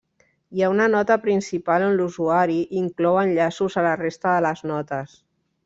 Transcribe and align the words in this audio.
Hi 0.53 0.61
ha 0.61 0.69
una 0.75 0.87
nota 0.93 1.17
principal 1.25 1.85
on 1.89 1.93
l'usuari 1.99 2.57
inclou 2.85 3.21
enllaços 3.27 3.77
a 3.83 3.87
la 3.91 3.95
resta 4.03 4.35
de 4.35 4.43
les 4.51 4.69
notes. 4.75 5.17